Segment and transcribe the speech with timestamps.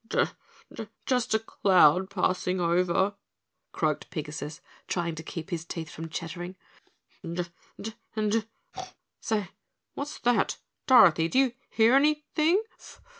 [0.07, 0.31] "J j
[0.85, 3.13] j just a cloud passing over,"
[3.71, 6.55] croaked Pigasus, trying to keep his teeth from chattering.
[7.23, 7.43] "J j
[7.79, 8.39] j j j
[8.73, 8.83] j
[9.19, 9.49] say,
[9.93, 10.57] what's that?
[10.87, 12.63] Dorothy, do you hear anything?